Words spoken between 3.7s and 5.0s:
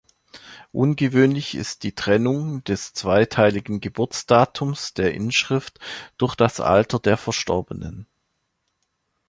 Geburtsdatums